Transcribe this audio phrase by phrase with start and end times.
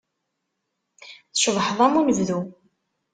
[1.31, 2.41] Tcebḥeḍ am unebdu.